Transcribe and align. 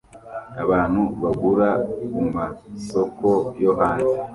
Abantu 0.63 1.01
bagura 1.21 1.69
kumasoko 2.13 3.29
yo 3.63 3.71
hanze 3.79 4.17